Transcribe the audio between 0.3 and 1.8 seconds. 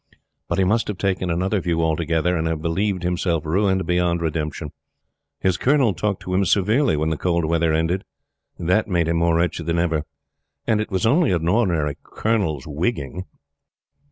But he must have taken another